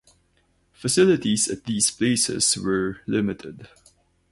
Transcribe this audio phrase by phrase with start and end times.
[0.73, 3.67] Facilities at these places were limited.